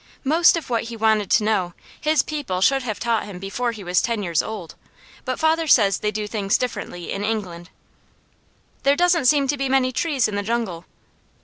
Most 0.23 0.57
of 0.57 0.67
what 0.71 0.85
he 0.85 0.97
wanted 0.97 1.29
to 1.29 1.43
know, 1.43 1.75
his 2.01 2.23
people 2.23 2.59
should 2.59 2.81
have 2.81 2.99
taught 2.99 3.25
him 3.25 3.37
before 3.37 3.71
he 3.71 3.83
was 3.83 4.01
ten 4.01 4.23
years 4.23 4.41
old, 4.41 4.73
but 5.25 5.37
father 5.39 5.67
says 5.67 5.99
they 5.99 6.09
do 6.09 6.25
things 6.25 6.57
differently 6.57 7.11
in 7.11 7.23
England. 7.23 7.69
"There 8.81 8.95
doesn't 8.95 9.25
seem 9.27 9.47
to 9.47 9.57
be 9.57 9.69
many 9.69 9.91
trees 9.91 10.27
in 10.27 10.35
the 10.35 10.41
jungle." 10.41 10.85